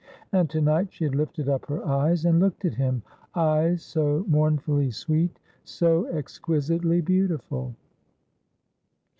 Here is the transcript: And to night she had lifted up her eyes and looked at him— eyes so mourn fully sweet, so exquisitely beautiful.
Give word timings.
And 0.31 0.49
to 0.49 0.61
night 0.61 0.91
she 0.91 1.03
had 1.03 1.13
lifted 1.13 1.47
up 1.47 1.67
her 1.67 1.85
eyes 1.85 2.25
and 2.25 2.39
looked 2.39 2.65
at 2.65 2.73
him— 2.73 3.03
eyes 3.35 3.83
so 3.83 4.25
mourn 4.27 4.57
fully 4.57 4.89
sweet, 4.89 5.37
so 5.63 6.07
exquisitely 6.07 7.01
beautiful. 7.01 7.75